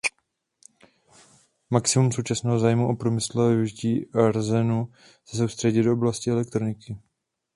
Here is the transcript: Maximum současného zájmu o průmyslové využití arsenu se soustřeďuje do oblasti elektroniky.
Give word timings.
Maximum 1.69 2.11
současného 2.11 2.59
zájmu 2.59 2.87
o 2.87 2.95
průmyslové 2.95 3.55
využití 3.55 4.07
arsenu 4.11 4.91
se 5.25 5.37
soustřeďuje 5.37 5.83
do 5.83 5.93
oblasti 5.93 6.29
elektroniky. 6.31 6.97